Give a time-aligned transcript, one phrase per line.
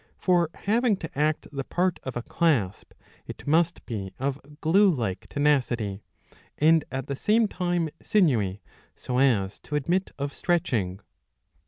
[0.17, 2.93] For, having to act the part of a clasp,
[3.27, 6.01] it must be of glue like tenacity,
[6.57, 8.61] and at the same time sinewy^
[8.95, 11.01] so as to admit of stretching.